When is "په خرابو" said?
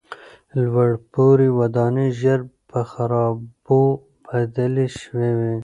2.69-3.81